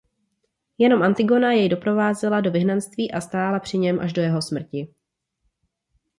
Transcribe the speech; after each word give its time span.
Jenom 0.77 1.01
Antigona 1.03 1.51
jej 1.51 1.69
doprovázela 1.69 2.41
do 2.41 2.51
vyhnanství 2.51 3.11
a 3.11 3.21
stála 3.21 3.59
při 3.59 3.77
něm 3.77 3.99
až 3.99 4.13
do 4.13 4.21
jeho 4.21 4.41
smrti. 4.41 4.93